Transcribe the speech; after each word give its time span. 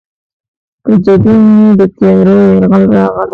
په 0.83 0.91
جبین 1.05 1.39
مې 1.55 1.69
د 1.79 1.81
تیارو 1.95 2.37
یرغل 2.49 2.83
راغلی 2.97 3.29